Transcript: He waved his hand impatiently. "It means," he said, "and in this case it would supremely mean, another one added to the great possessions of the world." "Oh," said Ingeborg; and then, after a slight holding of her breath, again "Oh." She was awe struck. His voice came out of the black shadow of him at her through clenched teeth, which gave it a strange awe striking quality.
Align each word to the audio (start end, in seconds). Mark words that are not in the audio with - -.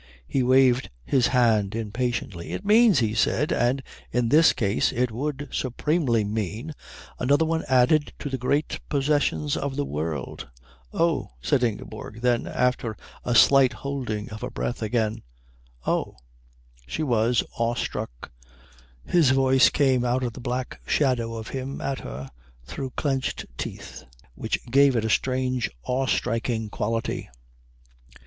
He 0.27 0.41
waved 0.41 0.89
his 1.05 1.27
hand 1.27 1.75
impatiently. 1.75 2.53
"It 2.53 2.65
means," 2.65 2.97
he 2.97 3.13
said, 3.13 3.51
"and 3.51 3.83
in 4.11 4.29
this 4.29 4.51
case 4.51 4.91
it 4.91 5.11
would 5.11 5.47
supremely 5.51 6.23
mean, 6.23 6.73
another 7.19 7.45
one 7.45 7.63
added 7.67 8.11
to 8.17 8.27
the 8.27 8.39
great 8.39 8.79
possessions 8.89 9.55
of 9.55 9.75
the 9.75 9.85
world." 9.85 10.49
"Oh," 10.91 11.29
said 11.39 11.61
Ingeborg; 11.63 12.15
and 12.15 12.23
then, 12.23 12.47
after 12.47 12.97
a 13.23 13.35
slight 13.35 13.73
holding 13.73 14.27
of 14.31 14.41
her 14.41 14.49
breath, 14.49 14.81
again 14.81 15.21
"Oh." 15.85 16.15
She 16.87 17.03
was 17.03 17.43
awe 17.59 17.75
struck. 17.75 18.31
His 19.05 19.29
voice 19.29 19.69
came 19.69 20.03
out 20.03 20.23
of 20.23 20.33
the 20.33 20.41
black 20.41 20.81
shadow 20.87 21.35
of 21.35 21.49
him 21.49 21.79
at 21.79 21.99
her 21.99 22.31
through 22.65 22.89
clenched 22.97 23.45
teeth, 23.55 24.03
which 24.33 24.65
gave 24.65 24.95
it 24.95 25.05
a 25.05 25.11
strange 25.11 25.69
awe 25.83 26.07
striking 26.07 26.71
quality. 26.71 27.29